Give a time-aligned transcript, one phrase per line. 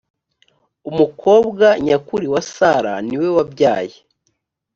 [0.89, 3.97] umukobwa nyakuri wa sara niwe wabyaye.